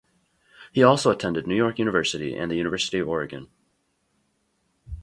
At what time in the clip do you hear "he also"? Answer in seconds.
0.73-1.11